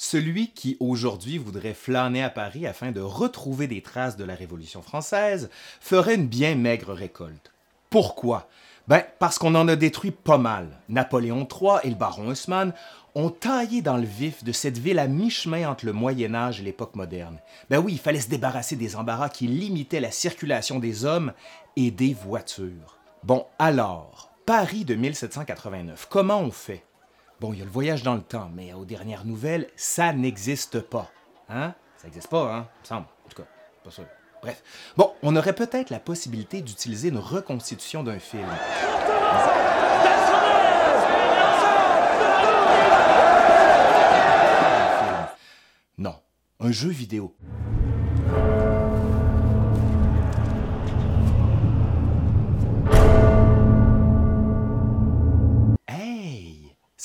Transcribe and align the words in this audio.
Celui 0.00 0.52
qui 0.52 0.76
aujourd'hui 0.78 1.38
voudrait 1.38 1.74
flâner 1.74 2.22
à 2.22 2.30
Paris 2.30 2.68
afin 2.68 2.92
de 2.92 3.00
retrouver 3.00 3.66
des 3.66 3.82
traces 3.82 4.16
de 4.16 4.22
la 4.22 4.36
Révolution 4.36 4.80
française 4.80 5.50
ferait 5.80 6.14
une 6.14 6.28
bien 6.28 6.54
maigre 6.54 6.92
récolte. 6.92 7.52
Pourquoi? 7.90 8.48
Ben 8.86 9.02
parce 9.18 9.38
qu'on 9.38 9.56
en 9.56 9.66
a 9.66 9.74
détruit 9.74 10.12
pas 10.12 10.38
mal. 10.38 10.68
Napoléon 10.88 11.48
III 11.50 11.80
et 11.82 11.90
le 11.90 11.96
baron 11.96 12.28
Haussmann 12.28 12.72
ont 13.16 13.30
taillé 13.30 13.82
dans 13.82 13.96
le 13.96 14.06
vif 14.06 14.44
de 14.44 14.52
cette 14.52 14.78
ville 14.78 15.00
à 15.00 15.08
mi-chemin 15.08 15.68
entre 15.68 15.84
le 15.84 15.92
Moyen 15.92 16.32
Âge 16.32 16.60
et 16.60 16.64
l'époque 16.64 16.94
moderne. 16.94 17.40
Ben 17.68 17.78
oui, 17.78 17.94
il 17.94 17.98
fallait 17.98 18.20
se 18.20 18.30
débarrasser 18.30 18.76
des 18.76 18.94
embarras 18.94 19.30
qui 19.30 19.48
limitaient 19.48 19.98
la 19.98 20.12
circulation 20.12 20.78
des 20.78 21.06
hommes 21.06 21.32
et 21.74 21.90
des 21.90 22.14
voitures. 22.14 22.98
Bon, 23.24 23.46
alors, 23.58 24.30
Paris 24.46 24.84
de 24.84 24.94
1789, 24.94 26.06
comment 26.08 26.38
on 26.38 26.52
fait? 26.52 26.84
Bon, 27.40 27.52
il 27.52 27.60
y 27.60 27.62
a 27.62 27.64
le 27.64 27.70
voyage 27.70 28.02
dans 28.02 28.16
le 28.16 28.20
temps, 28.20 28.50
mais 28.52 28.72
aux 28.72 28.84
dernières 28.84 29.24
nouvelles, 29.24 29.68
ça 29.76 30.12
n'existe 30.12 30.80
pas. 30.80 31.08
Hein? 31.48 31.72
Ça 31.96 32.08
n'existe 32.08 32.26
pas, 32.26 32.52
hein? 32.52 32.68
Il 32.78 32.82
me 32.82 32.86
semble. 32.86 33.06
En 33.24 33.28
tout 33.28 33.42
cas, 33.42 33.48
pas 33.84 33.90
sûr. 33.92 34.04
Bref. 34.42 34.60
Bon, 34.96 35.12
on 35.22 35.36
aurait 35.36 35.52
peut-être 35.52 35.90
la 35.90 36.00
possibilité 36.00 36.62
d'utiliser 36.62 37.10
une 37.10 37.18
reconstitution 37.18 38.02
d'un 38.02 38.18
film. 38.18 38.48
Non, 45.96 46.16
un 46.58 46.72
jeu 46.72 46.90
vidéo. 46.90 47.36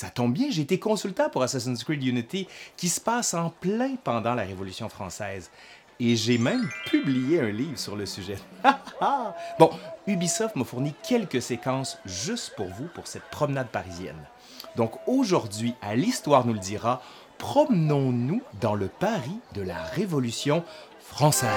Ça 0.03 0.09
tombe 0.09 0.33
bien, 0.33 0.47
j'ai 0.49 0.63
été 0.63 0.79
consultant 0.79 1.29
pour 1.29 1.43
Assassin's 1.43 1.81
Creed 1.81 2.03
Unity 2.03 2.45
qui 2.75 2.89
se 2.89 2.99
passe 2.99 3.33
en 3.33 3.51
plein 3.51 3.95
pendant 4.03 4.33
la 4.33 4.43
Révolution 4.43 4.89
française. 4.89 5.49
Et 5.97 6.17
j'ai 6.17 6.37
même 6.37 6.67
publié 6.87 7.39
un 7.39 7.51
livre 7.51 7.79
sur 7.79 7.95
le 7.95 8.05
sujet. 8.05 8.35
bon, 9.59 9.69
Ubisoft 10.05 10.57
m'a 10.57 10.65
fourni 10.65 10.93
quelques 11.07 11.41
séquences 11.41 11.99
juste 12.03 12.53
pour 12.57 12.67
vous 12.67 12.89
pour 12.93 13.07
cette 13.07 13.23
promenade 13.31 13.69
parisienne. 13.69 14.19
Donc 14.75 14.91
aujourd'hui, 15.07 15.73
à 15.81 15.95
l'Histoire 15.95 16.45
nous 16.45 16.51
le 16.51 16.59
dira, 16.59 17.01
promenons-nous 17.37 18.41
dans 18.59 18.75
le 18.75 18.89
Paris 18.89 19.39
de 19.53 19.61
la 19.61 19.81
Révolution 19.83 20.65
française. 20.99 21.47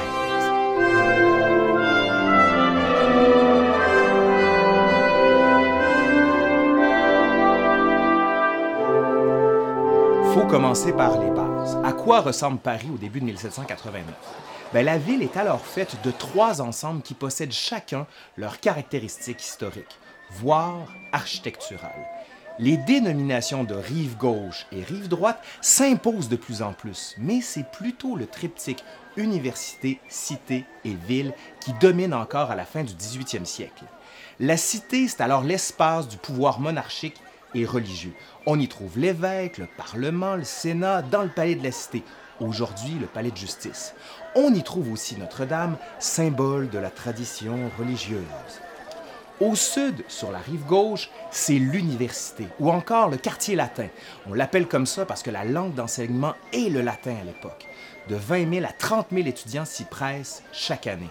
Faut 10.37 10.47
commencer 10.47 10.93
par 10.93 11.19
les 11.19 11.31
bases. 11.31 11.79
À 11.83 11.95
quoi 11.95 12.21
ressemble 12.21 12.59
Paris 12.59 12.91
au 12.93 12.99
début 12.99 13.21
de 13.21 13.25
1789? 13.25 14.05
Ben, 14.75 14.85
la 14.85 14.99
ville 14.99 15.23
est 15.23 15.39
alors 15.39 15.65
faite 15.65 15.97
de 16.05 16.11
trois 16.11 16.61
ensembles 16.61 17.01
qui 17.01 17.15
possèdent 17.15 17.55
chacun 17.55 18.07
leurs 18.37 18.61
caractéristiques 18.61 19.43
historiques, 19.43 19.99
voire 20.33 20.93
architecturales. 21.11 22.07
Les 22.59 22.77
dénominations 22.77 23.65
de 23.65 23.75
rive 23.75 24.19
gauche 24.19 24.67
et 24.73 24.83
rive 24.83 25.09
droite 25.09 25.43
s'imposent 25.63 26.29
de 26.29 26.37
plus 26.37 26.61
en 26.61 26.75
plus, 26.75 27.15
mais 27.17 27.41
c'est 27.41 27.71
plutôt 27.71 28.15
le 28.15 28.27
triptyque 28.27 28.85
université, 29.17 30.01
cité 30.07 30.67
et 30.85 30.99
ville 31.09 31.33
qui 31.61 31.73
domine 31.81 32.13
encore 32.13 32.51
à 32.51 32.57
la 32.57 32.67
fin 32.67 32.85
du 32.85 32.93
18e 32.93 33.47
siècle. 33.47 33.85
La 34.39 34.59
cité, 34.59 35.09
c'est 35.09 35.23
alors 35.23 35.45
l'espace 35.45 36.09
du 36.09 36.19
pouvoir 36.19 36.61
monarchique 36.61 37.23
religieux. 37.65 38.13
On 38.47 38.59
y 38.59 38.69
trouve 38.69 38.99
l'évêque, 38.99 39.59
le 39.59 39.67
Parlement, 39.67 40.37
le 40.37 40.45
Sénat, 40.45 41.03
dans 41.03 41.23
le 41.23 41.29
palais 41.29 41.55
de 41.55 41.65
la 41.65 41.73
Cité, 41.73 42.03
aujourd'hui 42.41 42.95
le 43.01 43.07
palais 43.07 43.31
de 43.31 43.37
justice. 43.37 43.95
On 44.35 44.53
y 44.53 44.63
trouve 44.63 44.93
aussi 44.93 45.17
Notre-Dame, 45.17 45.77
symbole 45.99 46.69
de 46.69 46.79
la 46.79 46.91
tradition 46.91 47.71
religieuse. 47.79 48.23
Au 49.39 49.55
sud, 49.55 50.03
sur 50.09 50.33
la 50.33 50.39
rive 50.39 50.65
gauche, 50.65 51.11
c'est 51.31 51.59
l'université 51.59 52.49
ou 52.59 52.71
encore 52.71 53.11
le 53.11 53.19
quartier 53.19 53.55
latin. 53.55 53.89
On 54.27 54.33
l'appelle 54.33 54.67
comme 54.67 54.87
ça 54.87 55.05
parce 55.05 55.23
que 55.23 55.31
la 55.31 55.45
langue 55.45 55.75
d'enseignement 55.75 56.35
est 56.55 56.71
le 56.71 56.81
latin 56.81 57.17
à 57.21 57.25
l'époque. 57.25 57.67
De 58.09 58.15
20 58.17 58.55
000 58.55 58.67
à 58.67 58.73
30 58.73 59.09
000 59.13 59.27
étudiants 59.27 59.67
s'y 59.67 59.85
pressent 59.85 60.43
chaque 60.53 60.87
année. 60.87 61.11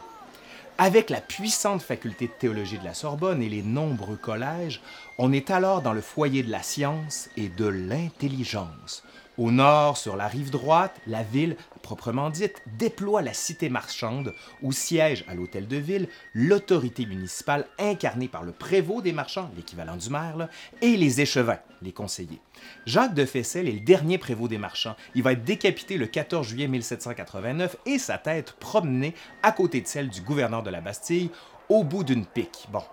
Avec 0.78 1.10
la 1.10 1.22
puissante 1.22 1.82
faculté 1.82 2.28
de 2.28 2.34
théologie 2.34 2.78
de 2.78 2.84
la 2.84 2.94
Sorbonne 2.94 3.42
et 3.42 3.48
les 3.48 3.64
nombreux 3.64 4.18
collèges, 4.18 4.82
on 5.18 5.32
est 5.32 5.50
alors 5.50 5.82
dans 5.82 5.94
le 5.94 6.02
foyer 6.02 6.44
de 6.44 6.52
la 6.52 6.62
science 6.62 7.30
et 7.38 7.48
de 7.48 7.66
l'intelligence. 7.66 9.02
Au 9.38 9.52
nord, 9.52 9.98
sur 9.98 10.16
la 10.16 10.28
rive 10.28 10.50
droite, 10.50 11.02
la 11.08 11.22
ville, 11.22 11.58
proprement 11.82 12.30
dite, 12.30 12.62
déploie 12.80 13.22
la 13.22 13.34
cité 13.34 13.68
marchande 13.68 14.34
où 14.62 14.72
siège 14.72 15.26
à 15.28 15.36
l'hôtel 15.36 15.68
de 15.68 15.76
ville 15.76 16.08
l'autorité 16.34 17.06
municipale 17.06 17.68
incarnée 17.78 18.30
par 18.30 18.44
le 18.44 18.54
prévôt 18.54 19.02
des 19.02 19.12
marchands, 19.12 19.52
l'équivalent 19.58 19.98
du 19.98 20.10
maire, 20.10 20.48
et 20.82 20.96
les 20.96 21.20
échevins, 21.20 21.60
les 21.82 21.92
conseillers. 21.92 22.40
Jacques 22.86 23.14
de 23.14 23.26
Fessel 23.26 23.68
est 23.68 23.74
le 23.74 23.82
dernier 23.82 24.18
prévôt 24.18 24.48
des 24.48 24.58
marchands. 24.58 24.96
Il 25.16 25.24
va 25.24 25.34
être 25.34 25.44
décapité 25.44 25.98
le 25.98 26.08
14 26.08 26.48
juillet 26.48 26.70
1789 26.70 27.76
et 27.86 28.00
sa 28.00 28.18
tête 28.18 28.54
promenée 28.54 29.16
à 29.44 29.52
côté 29.52 29.82
de 29.82 29.88
celle 29.88 30.08
du 30.08 30.22
gouverneur 30.22 30.64
de 30.64 30.70
la 30.70 30.80
Bastille 30.80 31.30
au 31.68 31.84
bout 31.84 32.06
d'une 32.06 32.26
pique. 32.26 32.68
Bon, 32.72 32.84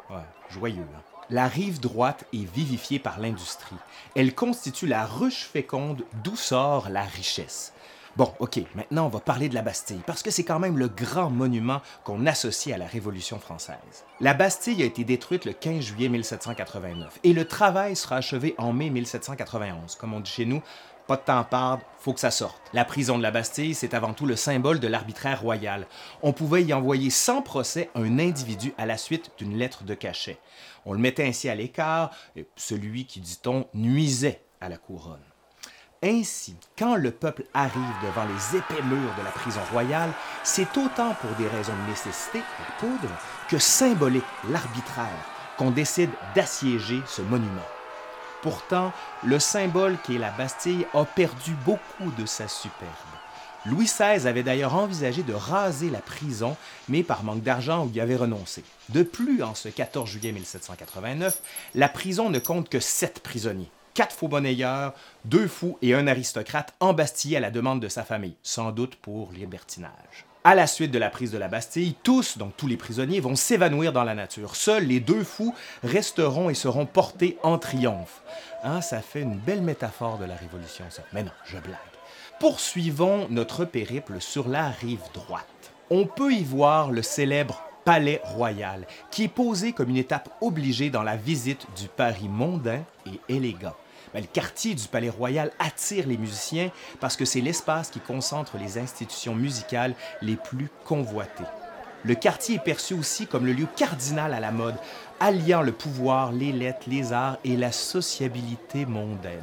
joyeux. 0.50 0.80
Hein? 0.82 1.12
La 1.32 1.48
rive 1.48 1.81
droite 1.81 2.26
est 2.34 2.44
vivifiée 2.44 2.98
par 2.98 3.19
l'industrie. 3.19 3.78
Elle 4.15 4.34
constitue 4.34 4.87
la 4.87 5.06
ruche 5.06 5.48
féconde 5.50 6.04
d'où 6.22 6.37
sort 6.37 6.91
la 6.91 7.04
richesse. 7.04 7.72
Bon, 8.16 8.34
OK, 8.41 8.60
maintenant 8.75 9.06
on 9.06 9.09
va 9.09 9.20
parler 9.20 9.48
de 9.48 9.54
la 9.54 9.62
Bastille, 9.62 10.03
parce 10.06 10.22
que 10.22 10.31
c'est 10.31 10.44
quand 10.44 10.59
même 10.59 10.76
le 10.76 10.88
grand 10.88 11.31
monument 11.31 11.81
qu'on 12.04 12.26
associe 12.26 12.75
à 12.75 12.78
la 12.78 12.87
Révolution 12.87 13.38
française. 13.38 14.04
La 14.21 14.34
Bastille 14.34 14.82
a 14.82 14.84
été 14.84 15.04
détruite 15.04 15.47
le 15.47 15.54
15 15.54 15.82
juillet 15.82 16.10
1789, 16.10 17.21
et 17.25 17.32
le 17.32 17.47
travail 17.47 17.97
sera 17.97 18.16
achevé 18.16 18.54
en 18.59 18.75
mai 18.75 18.91
1791. 18.91 19.94
Comme 19.94 20.12
on 20.12 20.21
dit 20.21 20.31
chez 20.31 20.44
nous, 20.44 20.60
de 21.17 21.23
temps 21.23 21.45
perdre, 21.45 21.83
faut 21.99 22.12
que 22.12 22.21
ça 22.21 22.31
sorte. 22.31 22.61
La 22.73 22.84
prison 22.84 23.17
de 23.19 23.23
la 23.23 23.31
Bastille, 23.31 23.75
c'est 23.75 23.95
avant 23.95 24.12
tout 24.12 24.27
le 24.27 24.37
symbole 24.37 24.81
de 24.81 24.89
l'arbitraire 24.89 25.41
royal. 25.41 25.87
On 26.23 26.33
pouvait 26.33 26.65
y 26.65 26.75
envoyer 26.75 27.11
sans 27.11 27.43
procès 27.43 27.91
un 27.95 28.19
individu 28.19 28.75
à 28.78 28.87
la 28.87 28.97
suite 28.97 29.31
d'une 29.39 29.56
lettre 29.56 29.84
de 29.84 29.95
cachet. 29.95 30.39
On 30.84 30.93
le 30.93 30.99
mettait 30.99 31.27
ainsi 31.27 31.49
à 31.49 31.55
l'écart, 31.55 32.11
celui 32.56 33.06
qui, 33.06 33.21
dit-on, 33.21 33.67
nuisait 33.75 34.43
à 34.61 34.69
la 34.69 34.78
couronne. 34.78 35.21
Ainsi, 36.05 36.56
quand 36.77 36.97
le 36.97 37.12
peuple 37.12 37.45
arrive 37.55 37.95
devant 38.03 38.25
les 38.25 38.59
épais 38.59 38.83
murs 38.83 39.15
de 39.17 39.22
la 39.22 39.31
prison 39.31 39.61
royale, 39.71 40.11
c'est 40.43 40.77
autant 40.77 41.15
pour 41.15 41.31
des 41.39 41.47
raisons 41.47 41.75
de 41.84 41.91
nécessité, 41.91 42.39
la 42.39 42.75
poudre, 42.81 43.15
que 43.49 43.59
symbolique, 43.59 44.25
l'arbitraire, 44.51 45.06
qu'on 45.56 45.71
décide 45.71 46.11
d'assiéger 46.34 47.01
ce 47.06 47.22
monument. 47.22 47.62
Pourtant, 48.42 48.92
le 49.25 49.38
symbole 49.38 49.97
qu'est 50.04 50.19
la 50.19 50.30
Bastille 50.30 50.86
a 50.94 51.04
perdu 51.04 51.54
beaucoup 51.64 52.10
de 52.19 52.26
sa 52.26 52.48
superbe. 52.48 52.91
Louis 53.64 53.84
XVI 53.84 54.26
avait 54.26 54.42
d'ailleurs 54.42 54.75
envisagé 54.75 55.22
de 55.22 55.32
raser 55.32 55.88
la 55.88 56.00
prison, 56.00 56.56
mais 56.88 57.04
par 57.04 57.22
manque 57.22 57.42
d'argent, 57.42 57.88
il 57.88 57.97
y 57.97 58.00
avait 58.00 58.16
renoncé. 58.16 58.64
De 58.88 59.04
plus, 59.04 59.44
en 59.44 59.54
ce 59.54 59.69
14 59.69 60.10
juillet 60.10 60.32
1789, 60.32 61.41
la 61.76 61.88
prison 61.88 62.28
ne 62.28 62.41
compte 62.41 62.69
que 62.69 62.80
sept 62.80 63.20
prisonniers 63.20 63.70
quatre 63.94 64.16
faux 64.16 64.28
monnayeurs, 64.28 64.94
deux 65.24 65.47
fous 65.47 65.78
et 65.82 65.94
un 65.94 66.06
aristocrate 66.06 66.74
embastillés 66.80 67.36
à 67.36 67.41
la 67.41 67.50
demande 67.50 67.80
de 67.80 67.88
sa 67.88 68.04
famille, 68.04 68.36
sans 68.42 68.72
doute 68.72 68.97
pour 68.97 69.32
libertinage. 69.32 70.26
À 70.44 70.56
la 70.56 70.66
suite 70.66 70.91
de 70.91 70.98
la 70.98 71.08
prise 71.08 71.30
de 71.30 71.38
la 71.38 71.47
Bastille, 71.47 71.94
tous, 72.03 72.36
donc 72.36 72.56
tous 72.56 72.66
les 72.66 72.76
prisonniers, 72.76 73.20
vont 73.20 73.36
s'évanouir 73.36 73.92
dans 73.92 74.03
la 74.03 74.16
nature. 74.16 74.56
Seuls 74.56 74.86
les 74.86 74.98
deux 74.98 75.22
fous 75.22 75.54
resteront 75.84 76.50
et 76.50 76.54
seront 76.54 76.84
portés 76.84 77.38
en 77.44 77.58
triomphe. 77.58 78.22
Hein, 78.64 78.80
ça 78.80 79.00
fait 79.03 79.20
une 79.20 79.38
belle 79.38 79.62
métaphore 79.62 80.19
de 80.19 80.25
la 80.25 80.34
Révolution, 80.34 80.84
ça. 80.88 81.03
Mais 81.12 81.22
non, 81.22 81.30
je 81.44 81.58
blague. 81.58 81.78
Poursuivons 82.41 83.28
notre 83.30 83.65
périple 83.65 84.21
sur 84.21 84.48
la 84.48 84.68
rive 84.68 85.03
droite. 85.15 85.47
On 85.91 86.06
peut 86.06 86.33
y 86.33 86.42
voir 86.42 86.91
le 86.91 87.03
célèbre 87.03 87.62
Palais 87.84 88.21
Royal, 88.24 88.88
qui 89.12 89.24
est 89.24 89.28
posé 89.28 89.72
comme 89.72 89.91
une 89.91 89.97
étape 89.97 90.28
obligée 90.41 90.91
dans 90.91 91.04
la 91.04 91.16
visite 91.16 91.68
du 91.80 91.86
Paris 91.86 92.28
mondain 92.28 92.83
et 93.06 93.21
élégant. 93.33 93.77
Ben, 94.14 94.20
le 94.20 94.26
quartier 94.26 94.74
du 94.74 94.86
Palais 94.88 95.09
Royal 95.09 95.50
attire 95.59 96.06
les 96.06 96.18
musiciens 96.18 96.70
parce 97.00 97.16
que 97.16 97.24
c'est 97.24 97.41
l'espace 97.41 97.91
qui 97.91 98.00
concentre 98.00 98.59
les 98.59 98.78
institutions 98.78 99.34
musicales 99.34 99.94
les 100.20 100.36
plus 100.36 100.68
convoitées. 100.84 101.44
Le 102.04 102.14
quartier 102.14 102.56
est 102.56 102.64
perçu 102.64 102.94
aussi 102.94 103.26
comme 103.26 103.47
le 103.47 103.53
lieu 103.53 103.68
cardinal 103.76 104.34
à 104.34 104.41
la 104.41 104.50
mode, 104.50 104.74
alliant 105.20 105.62
le 105.62 105.72
pouvoir, 105.72 106.32
les 106.32 106.53
lettres, 106.53 106.88
les 106.88 107.12
arts 107.12 107.38
et 107.44 107.56
la 107.56 107.70
sociabilité 107.70 108.86
mondaine. 108.86 109.41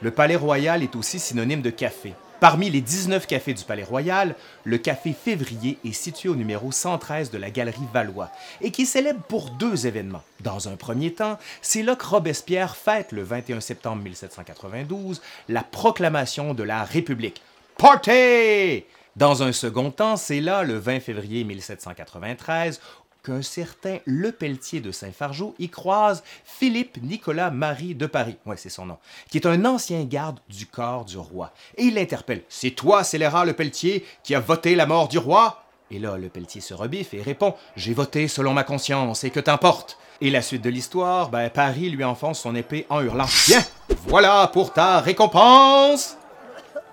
Le 0.00 0.10
Palais 0.10 0.36
Royal 0.36 0.82
est 0.82 0.96
aussi 0.96 1.20
synonyme 1.20 1.62
de 1.62 1.70
café. 1.70 2.14
Parmi 2.42 2.70
les 2.70 2.80
19 2.80 3.28
cafés 3.28 3.54
du 3.54 3.62
Palais 3.62 3.84
Royal, 3.84 4.34
le 4.64 4.76
Café 4.76 5.12
Février 5.12 5.78
est 5.84 5.92
situé 5.92 6.28
au 6.28 6.34
numéro 6.34 6.72
113 6.72 7.30
de 7.30 7.38
la 7.38 7.52
Galerie 7.52 7.86
Valois 7.94 8.32
et 8.60 8.72
qui 8.72 8.84
célèbre 8.84 9.22
pour 9.28 9.50
deux 9.50 9.86
événements. 9.86 10.24
Dans 10.40 10.68
un 10.68 10.74
premier 10.74 11.12
temps, 11.12 11.38
c'est 11.60 11.84
là 11.84 11.94
que 11.94 12.04
Robespierre 12.04 12.74
fête 12.74 13.12
le 13.12 13.22
21 13.22 13.60
septembre 13.60 14.02
1792 14.02 15.22
la 15.50 15.62
proclamation 15.62 16.52
de 16.52 16.64
la 16.64 16.82
République. 16.82 17.40
Party! 17.78 18.86
Dans 19.14 19.44
un 19.44 19.52
second 19.52 19.92
temps, 19.92 20.16
c'est 20.16 20.40
là, 20.40 20.64
le 20.64 20.78
20 20.78 20.98
février 20.98 21.44
1793, 21.44 22.80
qu'un 23.22 23.42
certain 23.42 23.98
Le 24.04 24.32
Pelletier 24.32 24.80
de 24.80 24.90
Saint-Fargeau 24.90 25.54
y 25.58 25.68
croise 25.68 26.22
Philippe 26.44 26.98
Nicolas 27.02 27.50
Marie 27.50 27.94
de 27.94 28.06
Paris, 28.06 28.36
ouais, 28.46 28.56
c'est 28.56 28.68
son 28.68 28.86
nom, 28.86 28.98
qui 29.30 29.38
est 29.38 29.46
un 29.46 29.64
ancien 29.64 30.04
garde 30.04 30.40
du 30.48 30.66
corps 30.66 31.04
du 31.04 31.18
roi. 31.18 31.52
Et 31.76 31.84
il 31.84 31.94
l'interpelle 31.94 32.42
C'est 32.48 32.70
toi, 32.70 33.04
scélérat 33.04 33.44
Le 33.44 33.52
Pelletier, 33.52 34.04
qui 34.22 34.34
a 34.34 34.40
voté 34.40 34.74
la 34.74 34.86
mort 34.86 35.08
du 35.08 35.18
roi? 35.18 35.64
Et 35.90 35.98
là, 35.98 36.16
Le 36.16 36.28
Pelletier 36.28 36.60
se 36.60 36.74
rebiffe 36.74 37.14
et 37.14 37.22
répond 37.22 37.54
J'ai 37.76 37.94
voté 37.94 38.26
selon 38.28 38.54
ma 38.54 38.64
conscience, 38.64 39.24
et 39.24 39.30
que 39.30 39.40
t'importe? 39.40 39.98
Et 40.20 40.30
la 40.30 40.42
suite 40.42 40.62
de 40.62 40.70
l'histoire, 40.70 41.30
ben, 41.30 41.50
Paris 41.50 41.90
lui 41.90 42.04
enfonce 42.04 42.40
son 42.40 42.54
épée 42.54 42.86
en 42.88 43.00
hurlant 43.00 43.26
Viens, 43.46 43.64
voilà 44.06 44.48
pour 44.52 44.72
ta 44.72 45.00
récompense! 45.00 46.16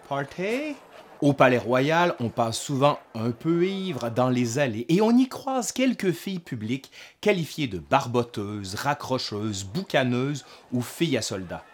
Partez 0.07 0.75
au 1.21 1.33
Palais 1.33 1.57
Royal, 1.57 2.15
on 2.21 2.29
passe 2.29 2.57
souvent 2.57 2.97
un 3.13 3.31
peu 3.31 3.65
ivre 3.67 4.09
dans 4.09 4.29
les 4.29 4.57
allées 4.57 4.85
et 4.87 5.01
on 5.01 5.11
y 5.11 5.27
croise 5.27 5.73
quelques 5.73 6.11
filles 6.11 6.39
publiques 6.39 6.91
qualifiées 7.19 7.67
de 7.67 7.79
barboteuses, 7.79 8.75
raccrocheuses, 8.75 9.65
boucaneuses 9.65 10.45
ou 10.71 10.81
filles 10.81 11.17
à 11.17 11.21
soldats. 11.21 11.65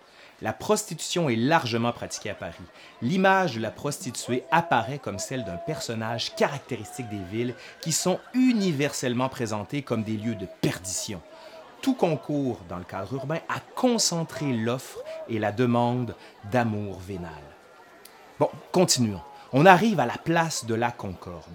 La 0.41 0.51
prostitution 0.51 1.29
est 1.29 1.35
largement 1.35 1.91
pratiquée 1.91 2.31
à 2.31 2.35
Paris. 2.35 2.55
L'image 3.03 3.55
de 3.55 3.61
la 3.61 3.69
prostituée 3.69 4.43
apparaît 4.51 4.99
comme 4.99 5.19
celle 5.19 5.45
d'un 5.45 5.57
personnage 5.57 6.35
caractéristique 6.35 7.09
des 7.09 7.23
villes 7.31 7.55
qui 7.81 7.91
sont 7.91 8.19
universellement 8.33 9.29
présentées 9.29 9.83
comme 9.83 10.03
des 10.03 10.17
lieux 10.17 10.35
de 10.35 10.47
perdition. 10.61 11.21
Tout 11.81 11.93
concourt, 11.93 12.59
dans 12.67 12.79
le 12.79 12.83
cadre 12.83 13.13
urbain, 13.13 13.39
à 13.47 13.59
concentrer 13.75 14.51
l'offre 14.51 14.99
et 15.29 15.37
la 15.37 15.51
demande 15.51 16.15
d'amour 16.51 16.99
vénal. 16.99 17.31
Bon, 18.39 18.49
continuons 18.71 19.21
on 19.57 19.65
arrive 19.65 20.01
à 20.01 20.05
la 20.05 20.17
place 20.17 20.65
de 20.65 20.75
la 20.75 20.91
Concorde. 20.91 21.45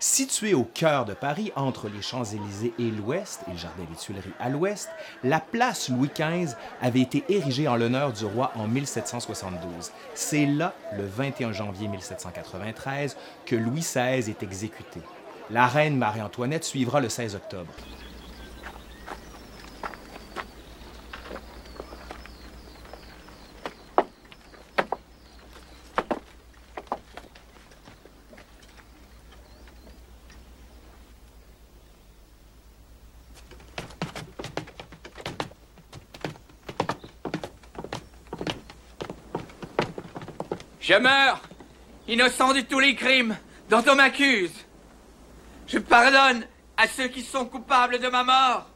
Située 0.00 0.54
au 0.54 0.64
cœur 0.64 1.04
de 1.04 1.14
Paris, 1.14 1.52
entre 1.54 1.88
les 1.88 2.02
Champs-Élysées 2.02 2.74
et 2.80 2.90
l'Ouest, 2.90 3.42
et 3.46 3.52
le 3.52 3.56
Jardin 3.56 3.84
des 3.88 3.96
Tuileries 3.96 4.32
à 4.40 4.48
l'Ouest, 4.48 4.90
la 5.22 5.38
place 5.38 5.88
Louis 5.88 6.10
XV 6.12 6.56
avait 6.82 7.00
été 7.00 7.22
érigée 7.28 7.68
en 7.68 7.76
l'honneur 7.76 8.12
du 8.12 8.24
roi 8.24 8.50
en 8.56 8.66
1772. 8.66 9.92
C'est 10.14 10.46
là, 10.46 10.74
le 10.96 11.06
21 11.06 11.52
janvier 11.52 11.86
1793, 11.86 13.16
que 13.46 13.54
Louis 13.54 13.82
XVI 13.82 14.28
est 14.28 14.42
exécuté. 14.42 15.00
La 15.48 15.68
reine 15.68 15.96
Marie-Antoinette 15.96 16.64
suivra 16.64 17.00
le 17.00 17.08
16 17.08 17.36
octobre. 17.36 17.72
Je 40.86 40.92
meurs, 40.92 41.40
innocent 42.08 42.52
de 42.52 42.60
tous 42.60 42.78
les 42.78 42.94
crimes 42.94 43.34
dont 43.70 43.82
on 43.90 43.94
m'accuse. 43.94 44.52
Je 45.66 45.78
pardonne 45.78 46.46
à 46.76 46.86
ceux 46.86 47.08
qui 47.08 47.22
sont 47.22 47.46
coupables 47.46 48.00
de 48.00 48.08
ma 48.08 48.22
mort. 48.22 48.66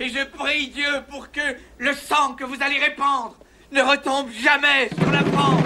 Et 0.00 0.08
je 0.08 0.24
prie 0.24 0.70
Dieu 0.70 1.04
pour 1.08 1.30
que 1.30 1.56
le 1.78 1.94
sang 1.94 2.34
que 2.34 2.42
vous 2.42 2.60
allez 2.60 2.80
répandre 2.80 3.36
ne 3.70 3.80
retombe 3.80 4.28
jamais 4.32 4.88
sur 4.88 5.12
la 5.12 5.22
France. 5.22 5.62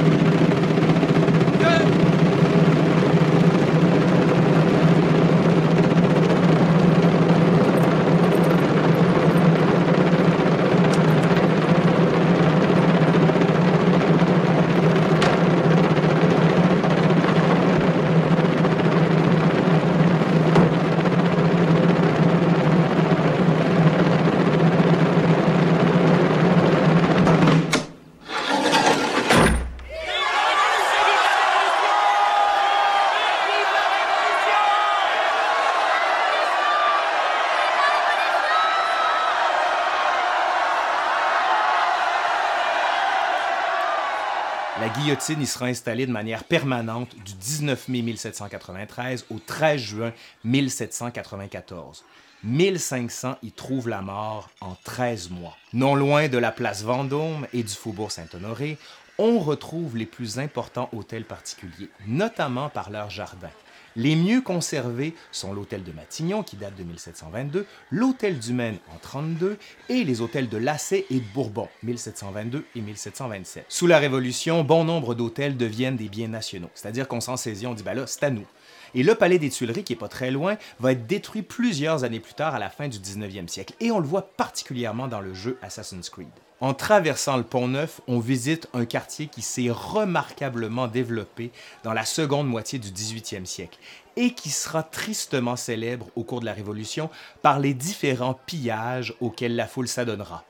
La 44.79 44.91
guillotine 44.91 45.41
y 45.41 45.47
sera 45.47 45.67
installée 45.67 46.07
de 46.07 46.13
manière 46.13 46.45
permanente 46.45 47.15
du 47.25 47.33
19 47.33 47.89
mai 47.89 48.03
1793 48.03 49.25
au 49.31 49.39
13 49.39 49.81
juin 49.81 50.13
1794. 50.45 52.05
1500 52.45 53.37
y 53.43 53.53
trouvent 53.53 53.89
la 53.89 54.03
mort 54.03 54.51
en 54.61 54.77
13 54.85 55.31
mois. 55.31 55.57
Non 55.73 55.95
loin 55.95 56.29
de 56.29 56.37
la 56.37 56.53
place 56.53 56.83
Vendôme 56.83 57.47
et 57.55 57.63
du 57.63 57.73
faubourg 57.73 58.13
Saint-Honoré, 58.13 58.77
on 59.17 59.39
retrouve 59.39 59.97
les 59.97 60.05
plus 60.05 60.39
importants 60.39 60.91
hôtels 60.93 61.25
particuliers, 61.25 61.89
notamment 62.07 62.69
par 62.69 62.91
leurs 62.91 63.09
jardins. 63.09 63.49
Les 63.97 64.15
mieux 64.15 64.43
conservés 64.43 65.15
sont 65.33 65.55
l'hôtel 65.55 65.83
de 65.83 65.91
Matignon, 65.91 66.43
qui 66.43 66.57
date 66.57 66.77
de 66.77 66.85
1722, 66.85 67.65
l'hôtel 67.91 68.39
du 68.39 68.53
Maine 68.53 68.77
en 68.95 68.99
32 68.99 69.57
et 69.89 70.05
les 70.05 70.21
hôtels 70.21 70.51
de 70.51 70.59
Lassay 70.59 71.07
et 71.09 71.21
de 71.21 71.25
Bourbon, 71.33 71.69
1722 71.83 72.65
et 72.75 72.81
1727. 72.83 73.65
Sous 73.69 73.87
la 73.87 73.99
Révolution, 73.99 74.65
bon 74.65 74.85
nombre 74.85 75.15
d'hôtels 75.15 75.57
deviennent 75.57 75.97
des 75.97 76.11
biens 76.11 76.29
nationaux, 76.29 76.71
c'est-à-dire 76.75 77.09
qu'on 77.09 77.23
s'en 77.23 77.39
saisit, 77.39 77.67
on 77.67 77.73
dit, 77.73 77.83
ben 77.83 77.95
là, 77.95 78.07
c'est 78.07 78.25
à 78.25 78.31
nous. 78.31 78.47
Et 78.95 79.03
le 79.03 79.15
palais 79.15 79.39
des 79.39 79.51
Tuileries, 79.51 79.85
qui 79.85 79.95
est 79.95 79.97
pas 79.97 80.09
très 80.09 80.31
loin, 80.31 80.59
va 80.79 80.93
être 80.93 81.07
détruit 81.07 81.43
plusieurs 81.43 82.05
années 82.05 82.21
plus 82.21 82.35
tard 82.35 82.55
à 82.55 82.59
la 82.59 82.69
fin 82.69 82.89
du 82.89 82.99
19e 82.99 83.49
siècle. 83.49 83.75
Et 83.81 83.91
on 83.91 83.99
le 83.99 84.07
voit 84.07 84.31
particulièrement 84.37 85.09
dans 85.09 85.21
le 85.21 85.33
jeu 85.33 85.59
Assassin's 85.63 86.11
Creed. 86.11 86.29
En 86.63 86.73
traversant 86.73 87.37
le 87.37 87.43
pont 87.43 87.69
Neuf, 87.69 88.01
on 88.09 88.19
visite 88.19 88.67
un 88.73 88.87
quartier 88.87 89.27
qui 89.27 89.43
s'est 89.43 89.69
remarquablement 89.71 90.89
développé 90.89 91.51
dans 91.85 91.93
la 91.93 92.07
seconde 92.07 92.49
moitié 92.49 92.79
du 92.79 92.89
18e 92.89 93.45
siècle 93.45 93.79
et 94.17 94.33
qui 94.33 94.49
sera 94.49 94.83
tristement 94.83 95.57
célèbre 95.57 96.09
au 96.17 96.23
cours 96.23 96.41
de 96.41 96.47
la 96.47 96.55
Révolution 96.55 97.11
par 97.43 97.59
les 97.59 97.75
différents 97.75 98.41
pillages 98.47 99.15
auxquels 99.21 99.55
la 99.55 99.67
foule 99.67 99.87
s'adonnera 99.87 100.45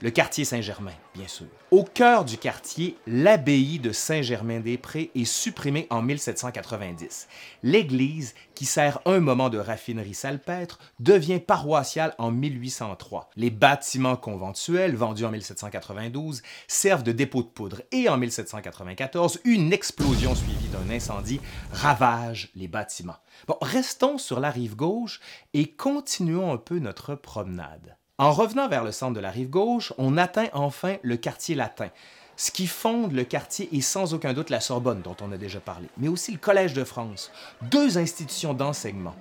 le 0.00 0.10
quartier 0.10 0.44
Saint-Germain, 0.44 0.92
bien 1.14 1.26
sûr. 1.26 1.46
Au 1.70 1.82
cœur 1.82 2.24
du 2.24 2.38
quartier, 2.38 2.96
l'abbaye 3.06 3.78
de 3.78 3.90
Saint-Germain-des-Prés 3.92 5.10
est 5.14 5.24
supprimée 5.24 5.86
en 5.90 6.02
1790. 6.02 7.26
L'église, 7.64 8.34
qui 8.54 8.64
sert 8.64 9.00
un 9.06 9.18
moment 9.18 9.50
de 9.50 9.58
raffinerie 9.58 10.14
salpêtre, 10.14 10.78
devient 11.00 11.40
paroissiale 11.40 12.14
en 12.18 12.30
1803. 12.30 13.30
Les 13.36 13.50
bâtiments 13.50 14.16
conventuels, 14.16 14.94
vendus 14.94 15.24
en 15.24 15.32
1792, 15.32 16.42
servent 16.68 17.02
de 17.02 17.12
dépôt 17.12 17.42
de 17.42 17.48
poudre 17.48 17.82
et 17.90 18.08
en 18.08 18.16
1794, 18.16 19.40
une 19.44 19.72
explosion 19.72 20.34
suivie 20.34 20.68
d'un 20.68 20.94
incendie 20.94 21.40
ravage 21.72 22.50
les 22.54 22.68
bâtiments. 22.68 23.18
Bon, 23.48 23.56
restons 23.60 24.18
sur 24.18 24.38
la 24.38 24.50
rive 24.50 24.76
gauche 24.76 25.20
et 25.54 25.72
continuons 25.72 26.52
un 26.52 26.56
peu 26.56 26.78
notre 26.78 27.14
promenade. 27.14 27.96
En 28.20 28.32
revenant 28.32 28.66
vers 28.66 28.82
le 28.82 28.90
centre 28.90 29.14
de 29.14 29.20
la 29.20 29.30
rive 29.30 29.48
gauche, 29.48 29.92
on 29.96 30.16
atteint 30.16 30.48
enfin 30.52 30.96
le 31.02 31.16
quartier 31.16 31.54
latin. 31.54 31.88
Ce 32.36 32.50
qui 32.50 32.66
fonde 32.66 33.12
le 33.12 33.22
quartier 33.22 33.68
est 33.72 33.80
sans 33.80 34.12
aucun 34.12 34.32
doute 34.32 34.50
la 34.50 34.58
Sorbonne, 34.58 35.02
dont 35.02 35.14
on 35.20 35.30
a 35.30 35.36
déjà 35.36 35.60
parlé, 35.60 35.86
mais 35.98 36.08
aussi 36.08 36.32
le 36.32 36.38
Collège 36.38 36.72
de 36.72 36.82
France, 36.82 37.30
deux 37.62 37.96
institutions 37.96 38.54
d'enseignement. 38.54 39.14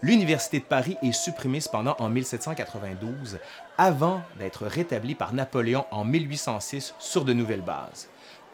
L'Université 0.00 0.60
de 0.60 0.64
Paris 0.64 0.96
est 1.02 1.12
supprimée 1.12 1.60
cependant 1.60 1.94
en 1.98 2.08
1792, 2.08 3.38
avant 3.76 4.22
d'être 4.38 4.66
rétablie 4.66 5.14
par 5.14 5.34
Napoléon 5.34 5.84
en 5.90 6.06
1806 6.06 6.94
sur 6.98 7.26
de 7.26 7.34
nouvelles 7.34 7.60
bases. 7.60 8.08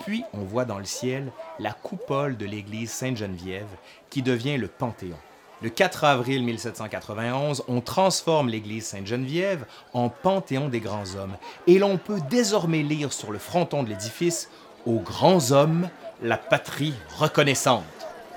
Puis 0.04 0.24
on 0.32 0.42
voit 0.42 0.64
dans 0.64 0.78
le 0.78 0.84
ciel 0.84 1.30
la 1.60 1.72
coupole 1.72 2.36
de 2.36 2.46
l'église 2.46 2.90
Sainte-Geneviève, 2.90 3.70
qui 4.10 4.22
devient 4.22 4.56
le 4.56 4.66
Panthéon. 4.66 5.18
Le 5.64 5.71
4 5.71 6.04
avril 6.04 6.44
1791, 6.44 7.64
on 7.68 7.80
transforme 7.80 8.50
l'église 8.50 8.85
Sainte-Geneviève 8.85 9.64
en 9.94 10.11
Panthéon 10.11 10.68
des 10.68 10.80
grands 10.80 11.14
hommes 11.14 11.38
et 11.66 11.78
l'on 11.78 11.97
peut 11.97 12.21
désormais 12.28 12.83
lire 12.83 13.14
sur 13.14 13.33
le 13.33 13.38
fronton 13.38 13.83
de 13.83 13.88
l'édifice 13.88 14.50
Aux 14.85 14.99
grands 14.99 15.52
hommes, 15.52 15.88
la 16.21 16.37
patrie 16.37 16.92
reconnaissante. 17.16 17.83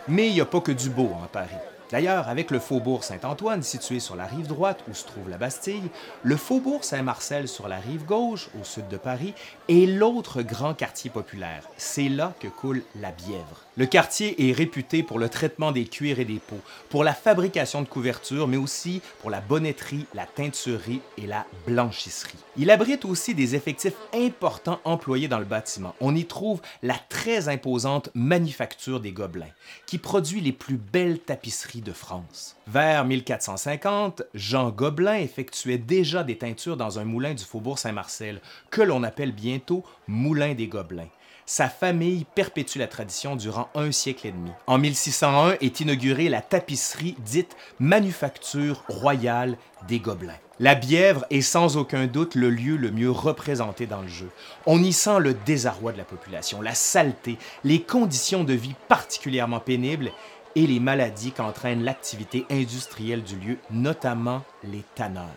Mais 0.07 0.29
il 0.29 0.35
n'y 0.35 0.39
a 0.39 0.45
pas 0.45 0.61
que 0.61 0.71
du 0.71 0.89
beau 0.89 1.11
en 1.21 1.27
Paris. 1.27 1.49
D'ailleurs, 1.89 2.27
avec 2.27 2.51
le 2.51 2.59
faubourg 2.59 3.05
Saint-Antoine 3.05 3.63
situé 3.63 4.01
sur 4.01 4.17
la 4.17 4.25
rive 4.25 4.47
droite 4.47 4.83
où 4.89 4.93
se 4.93 5.05
trouve 5.05 5.29
la 5.29 5.37
Bastille, 5.37 5.89
le 6.21 6.35
faubourg 6.35 6.83
Saint-Marcel 6.83 7.47
sur 7.47 7.69
la 7.69 7.77
rive 7.77 8.03
gauche 8.03 8.49
au 8.59 8.65
sud 8.65 8.89
de 8.89 8.97
Paris 8.97 9.33
est 9.69 9.85
l'autre 9.85 10.41
grand 10.41 10.73
quartier 10.73 11.09
populaire. 11.09 11.63
C'est 11.77 12.09
là 12.09 12.33
que 12.41 12.49
coule 12.49 12.83
la 12.99 13.11
Bièvre. 13.11 13.63
Le 13.77 13.85
quartier 13.85 14.49
est 14.49 14.53
réputé 14.53 15.01
pour 15.01 15.17
le 15.17 15.29
traitement 15.29 15.71
des 15.71 15.85
cuirs 15.85 16.19
et 16.19 16.25
des 16.25 16.39
peaux, 16.39 16.59
pour 16.89 17.05
la 17.05 17.13
fabrication 17.13 17.81
de 17.81 17.87
couvertures, 17.87 18.47
mais 18.47 18.57
aussi 18.57 19.01
pour 19.21 19.29
la 19.29 19.39
bonnetterie, 19.39 20.07
la 20.13 20.25
teinturerie 20.25 21.01
et 21.17 21.27
la 21.27 21.45
blanchisserie. 21.67 22.33
Il 22.57 22.71
abrite 22.71 23.05
aussi 23.05 23.33
des 23.33 23.55
effectifs 23.55 23.93
importants 24.13 24.81
employés 24.83 25.27
dans 25.27 25.39
le 25.39 25.45
bâtiment. 25.45 25.95
On 26.01 26.15
y 26.15 26.25
trouve 26.25 26.59
la 26.81 26.95
très 27.07 27.47
imposante 27.47 28.09
Manufacture 28.13 28.99
des 28.99 29.11
Gobelins, 29.11 29.45
qui 29.85 29.99
produit 29.99 30.41
les 30.41 30.51
plus 30.51 30.77
belles 30.77 31.19
tapisseries 31.19 31.76
de 31.81 31.91
France. 31.91 32.55
Vers 32.67 33.05
1450, 33.05 34.23
Jean 34.33 34.69
Gobelin 34.69 35.15
effectuait 35.15 35.77
déjà 35.77 36.23
des 36.23 36.37
teintures 36.37 36.77
dans 36.77 36.99
un 36.99 37.05
moulin 37.05 37.33
du 37.33 37.43
faubourg 37.43 37.79
Saint-Marcel, 37.79 38.41
que 38.69 38.81
l'on 38.81 39.03
appelle 39.03 39.31
bientôt 39.31 39.83
Moulin 40.07 40.53
des 40.53 40.67
Gobelins 40.67 41.09
sa 41.49 41.69
famille 41.69 42.25
perpétue 42.35 42.77
la 42.77 42.87
tradition 42.87 43.37
durant 43.37 43.69
un 43.73 43.91
siècle 43.93 44.27
et 44.27 44.31
demi. 44.33 44.51
En 44.67 44.77
1601 44.77 45.53
est 45.61 45.79
inaugurée 45.79 46.27
la 46.27 46.41
tapisserie 46.41 47.15
dite 47.19 47.55
Manufacture 47.79 48.83
royale 48.89 49.57
des 49.87 49.99
Gobelins. 49.99 50.35
La 50.59 50.75
Bièvre 50.75 51.23
est 51.29 51.41
sans 51.41 51.77
aucun 51.77 52.07
doute 52.07 52.35
le 52.35 52.49
lieu 52.49 52.75
le 52.75 52.91
mieux 52.91 53.11
représenté 53.11 53.85
dans 53.85 54.01
le 54.01 54.07
jeu. 54.07 54.29
On 54.65 54.83
y 54.83 54.91
sent 54.91 55.19
le 55.19 55.35
désarroi 55.35 55.93
de 55.93 55.97
la 55.97 56.03
population, 56.03 56.61
la 56.61 56.73
saleté, 56.73 57.37
les 57.63 57.81
conditions 57.81 58.43
de 58.43 58.53
vie 58.53 58.75
particulièrement 58.89 59.59
pénibles 59.59 60.11
et 60.57 60.65
les 60.65 60.79
maladies 60.79 61.31
qu'entraîne 61.31 61.83
l'activité 61.83 62.47
industrielle 62.49 63.21
du 63.21 63.35
lieu, 63.35 63.57
notamment 63.69 64.43
les 64.63 64.83
tanneurs. 64.95 65.27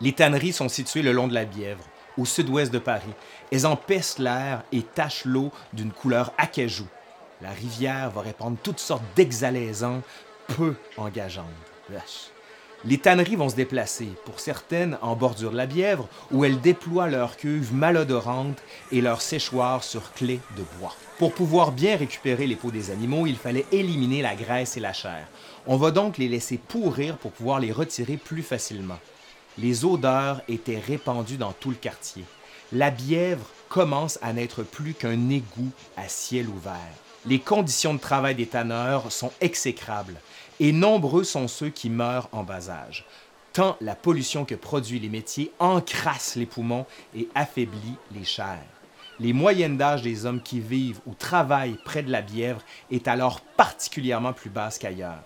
Les 0.00 0.14
tanneries 0.14 0.54
sont 0.54 0.70
situées 0.70 1.02
le 1.02 1.12
long 1.12 1.28
de 1.28 1.34
la 1.34 1.44
Bièvre 1.44 1.84
au 2.16 2.24
sud-ouest 2.24 2.72
de 2.72 2.78
Paris. 2.78 3.12
Elles 3.52 3.66
empestent 3.66 4.20
l'air 4.20 4.62
et 4.72 4.80
tachent 4.80 5.26
l'eau 5.26 5.52
d'une 5.74 5.92
couleur 5.92 6.32
acajou. 6.38 6.86
La 7.42 7.50
rivière 7.50 8.10
va 8.10 8.22
répandre 8.22 8.56
toutes 8.62 8.80
sortes 8.80 9.04
d'exhalaisons 9.14 10.02
peu 10.46 10.74
engageantes. 10.96 11.44
Les 12.84 12.98
tanneries 12.98 13.36
vont 13.36 13.48
se 13.48 13.56
déplacer, 13.56 14.08
pour 14.24 14.40
certaines 14.40 14.96
en 15.02 15.14
bordure 15.14 15.50
de 15.50 15.56
la 15.56 15.66
Bièvre, 15.66 16.08
où 16.30 16.44
elles 16.44 16.60
déploient 16.60 17.08
leurs 17.08 17.36
cuves 17.36 17.74
malodorantes 17.74 18.62
et 18.90 19.00
leurs 19.00 19.20
séchoirs 19.20 19.84
sur 19.84 20.12
clés 20.12 20.40
de 20.56 20.62
bois. 20.78 20.96
Pour 21.18 21.32
pouvoir 21.32 21.72
bien 21.72 21.96
récupérer 21.96 22.46
les 22.46 22.56
peaux 22.56 22.70
des 22.70 22.90
animaux, 22.90 23.26
il 23.26 23.36
fallait 23.36 23.66
éliminer 23.70 24.22
la 24.22 24.34
graisse 24.34 24.76
et 24.76 24.80
la 24.80 24.94
chair. 24.94 25.26
On 25.66 25.76
va 25.76 25.90
donc 25.90 26.16
les 26.16 26.28
laisser 26.28 26.56
pourrir 26.56 27.18
pour 27.18 27.32
pouvoir 27.32 27.60
les 27.60 27.72
retirer 27.72 28.16
plus 28.16 28.42
facilement 28.42 28.98
les 29.60 29.84
odeurs 29.84 30.42
étaient 30.48 30.78
répandues 30.78 31.36
dans 31.36 31.52
tout 31.52 31.70
le 31.70 31.76
quartier. 31.76 32.24
La 32.72 32.90
Bièvre 32.90 33.46
commence 33.70 34.18
à 34.20 34.34
n'être 34.34 34.64
plus 34.64 34.92
qu'un 34.92 35.30
égout 35.30 35.70
à 35.96 36.08
ciel 36.08 36.48
ouvert. 36.48 36.74
Les 37.24 37.38
conditions 37.38 37.94
de 37.94 38.00
travail 38.00 38.34
des 38.34 38.46
tanneurs 38.46 39.12
sont 39.12 39.32
exécrables 39.40 40.20
et 40.58 40.72
nombreux 40.72 41.24
sont 41.24 41.48
ceux 41.48 41.70
qui 41.70 41.88
meurent 41.88 42.28
en 42.32 42.42
bas 42.42 42.68
âge, 42.68 43.06
tant 43.52 43.76
la 43.80 43.94
pollution 43.94 44.44
que 44.44 44.56
produit 44.56 44.98
les 44.98 45.08
métiers 45.08 45.52
encrasse 45.60 46.34
les 46.34 46.46
poumons 46.46 46.84
et 47.14 47.28
affaiblit 47.34 47.96
les 48.12 48.24
chairs. 48.24 48.58
Les 49.20 49.32
moyennes 49.32 49.76
d'âge 49.76 50.02
des 50.02 50.26
hommes 50.26 50.42
qui 50.42 50.60
vivent 50.60 51.00
ou 51.06 51.14
travaillent 51.14 51.78
près 51.84 52.02
de 52.02 52.10
la 52.10 52.22
Bièvre 52.22 52.62
est 52.90 53.06
alors 53.06 53.40
particulièrement 53.40 54.32
plus 54.32 54.50
basse 54.50 54.78
qu'ailleurs. 54.78 55.22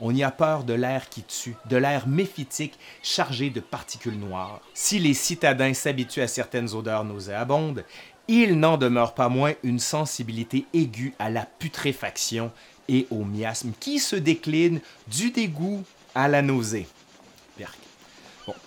On 0.00 0.14
y 0.14 0.22
a 0.22 0.30
peur 0.30 0.64
de 0.64 0.74
l'air 0.74 1.08
qui 1.08 1.22
tue, 1.22 1.56
de 1.68 1.76
l'air 1.76 2.06
méphitique 2.06 2.78
chargé 3.02 3.50
de 3.50 3.60
particules 3.60 4.18
noires. 4.18 4.60
Si 4.74 4.98
les 4.98 5.14
citadins 5.14 5.74
s'habituent 5.74 6.22
à 6.22 6.28
certaines 6.28 6.74
odeurs 6.74 7.04
nauséabondes, 7.04 7.84
il 8.28 8.60
n'en 8.60 8.76
demeure 8.76 9.14
pas 9.14 9.28
moins 9.28 9.54
une 9.62 9.78
sensibilité 9.78 10.66
aiguë 10.74 11.14
à 11.18 11.30
la 11.30 11.46
putréfaction 11.46 12.52
et 12.88 13.06
au 13.10 13.24
miasme 13.24 13.72
qui 13.80 13.98
se 13.98 14.16
décline 14.16 14.80
du 15.08 15.30
dégoût 15.30 15.82
à 16.14 16.28
la 16.28 16.42
nausée 16.42 16.86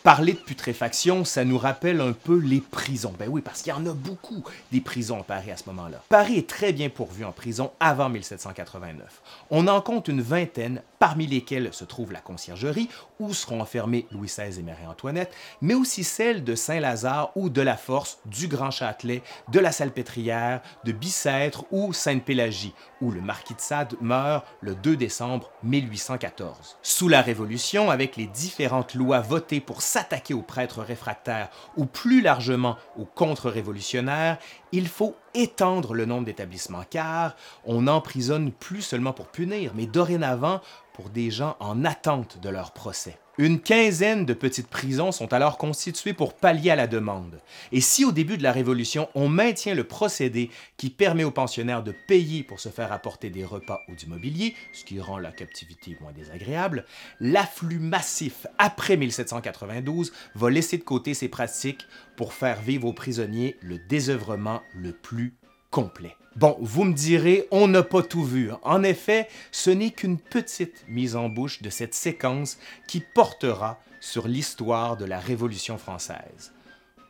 parler 0.04 0.34
de 0.34 0.40
putréfaction, 0.40 1.26
ça 1.26 1.46
nous 1.46 1.58
rappelle 1.58 2.02
un 2.02 2.14
peu 2.14 2.38
les 2.38 2.62
prisons. 2.62 3.14
Ben 3.18 3.30
oui, 3.30 3.42
parce 3.42 3.62
qu'il 3.62 3.72
y 3.72 3.76
en 3.76 3.86
a 3.86 3.94
beaucoup 3.94 4.44
des 4.72 4.82
prisons 4.82 5.20
à 5.22 5.24
Paris 5.24 5.52
à 5.52 5.58
ce 5.58 5.64
moment-là. 5.68 6.02
Paris 6.10 6.38
est 6.38 6.50
très 6.50 6.74
bien 6.74 6.90
pourvu 6.90 7.26
en 7.26 7.32
prison 7.32 7.72
avant 7.80 8.10
1789. 8.10 9.22
On 9.50 9.68
en 9.68 9.82
compte 9.82 10.08
une 10.08 10.22
vingtaine, 10.22 10.82
parmi 11.00 11.26
lesquelles 11.28 11.74
se 11.74 11.84
trouve 11.84 12.12
la 12.12 12.20
conciergerie, 12.20 12.90
où 13.20 13.34
seront 13.34 13.62
enfermés 13.62 14.08
Louis 14.12 14.28
XVI 14.28 14.60
et 14.60 14.64
Marie-Antoinette, 14.64 15.34
mais 15.62 15.74
aussi 15.74 16.04
celle 16.04 16.44
de 16.44 16.56
Saint-Lazare 16.56 17.32
ou 17.36 17.50
de 17.50 17.62
la 17.62 17.78
Force, 17.78 18.20
du 18.26 18.48
Grand 18.48 18.72
Châtelet, 18.72 19.24
de 19.52 19.60
la 19.60 19.72
Salpêtrière, 19.72 20.62
de 20.84 20.92
Bicêtre 20.92 21.66
ou 21.72 21.94
Sainte-Pélagie, 21.94 22.74
où 23.02 23.12
le 23.12 23.22
marquis 23.22 23.56
de 23.56 23.62
Sade 23.62 23.96
meurt 24.02 24.46
le 24.62 24.76
2 24.76 24.96
décembre 24.96 25.50
1814. 25.64 26.78
Sous 26.82 27.08
la 27.08 27.22
Révolution, 27.22 27.90
avec 27.90 28.16
les 28.16 28.28
différentes 28.28 28.94
lois 28.94 29.22
votées 29.22 29.60
pour 29.60 29.71
s'attaquer 29.80 30.34
aux 30.34 30.42
prêtres 30.42 30.82
réfractaires 30.82 31.50
ou 31.78 31.86
plus 31.86 32.22
largement 32.22 32.78
aux 32.98 33.06
contre-révolutionnaires, 33.06 34.38
il 34.72 34.88
faut 34.88 35.16
étendre 35.34 35.94
le 35.94 36.06
nombre 36.06 36.26
d'établissements 36.26 36.84
car 36.90 37.36
on 37.66 37.84
n'emprisonne 37.84 38.52
plus 38.52 38.82
seulement 38.82 39.14
pour 39.14 39.28
punir, 39.28 39.74
mais 39.76 39.86
dorénavant 39.86 40.62
pour 40.94 41.10
des 41.10 41.32
gens 41.32 41.56
en 41.60 41.86
attente 41.86 42.40
de 42.42 42.50
leur 42.50 42.72
procès. 42.72 43.18
Une 43.38 43.62
quinzaine 43.62 44.26
de 44.26 44.34
petites 44.34 44.68
prisons 44.68 45.14
sont 45.14 45.32
alors 45.32 45.58
constituées 45.58 46.14
pour 46.14 46.34
pallier 46.34 46.70
à 46.70 46.76
la 46.76 46.86
demande. 46.86 47.40
Et 47.72 47.80
si 47.80 48.04
au 48.04 48.12
début 48.12 48.38
de 48.38 48.44
la 48.44 48.52
Révolution, 48.52 49.08
on 49.16 49.30
maintient 49.30 49.74
le 49.74 49.86
procédé 49.86 50.52
qui 50.76 50.90
permet 50.90 51.24
aux 51.24 51.32
pensionnaires 51.32 51.82
de 51.82 51.96
payer 52.08 52.44
pour 52.44 52.60
se 52.60 52.68
faire 52.68 52.92
apporter 52.92 53.30
des 53.30 53.46
repas 53.46 53.82
ou 53.88 53.96
du 53.96 54.06
mobilier, 54.06 54.54
ce 54.74 54.84
qui 54.84 55.00
rend 55.00 55.18
la 55.18 55.32
captivité 55.32 55.98
moins 56.02 56.12
désagréable, 56.12 56.86
l'afflux 57.22 57.80
massif 57.80 58.48
après 58.58 58.98
1792 58.98 60.12
va 60.36 60.50
laisser 60.50 60.78
de 60.78 60.84
côté 60.84 61.14
ces 61.14 61.30
pratiques 61.30 61.88
pour 62.22 62.34
faire 62.34 62.62
vivre 62.62 62.88
aux 62.88 62.94
prisonniers 62.94 63.58
le 63.62 63.80
désœuvrement 63.80 64.62
le 64.76 64.92
plus 64.92 65.34
complet. 65.72 66.16
Bon, 66.36 66.56
vous 66.62 66.84
me 66.84 66.94
direz, 66.94 67.48
on 67.50 67.68
n'a 67.68 67.82
pas 67.82 68.04
tout 68.04 68.24
vu. 68.24 68.52
En 68.62 68.84
effet, 68.84 69.28
ce 69.52 69.72
n'est 69.72 69.90
qu'une 69.90 70.20
petite 70.20 70.86
mise 70.88 71.16
en 71.16 71.30
bouche 71.30 71.64
de 71.64 71.72
cette 71.72 71.96
séquence 71.96 72.60
qui 72.88 73.00
portera 73.16 73.80
sur 74.00 74.28
l'histoire 74.28 74.98
de 74.98 75.06
la 75.06 75.20
Révolution 75.20 75.80
française. 75.80 76.54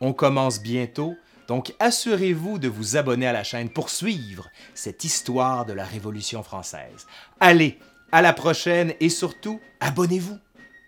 On 0.00 0.14
commence 0.14 0.62
bientôt, 0.62 1.14
donc 1.46 1.74
assurez-vous 1.78 2.58
de 2.58 2.68
vous 2.68 2.96
abonner 2.96 3.26
à 3.26 3.34
la 3.34 3.44
chaîne 3.44 3.68
pour 3.68 3.90
suivre 3.90 4.48
cette 4.72 5.04
histoire 5.04 5.66
de 5.66 5.74
la 5.74 5.84
Révolution 5.84 6.42
française. 6.42 7.06
Allez, 7.38 7.78
à 8.12 8.22
la 8.22 8.32
prochaine 8.32 8.94
et 8.98 9.10
surtout, 9.10 9.60
abonnez-vous. 9.80 10.38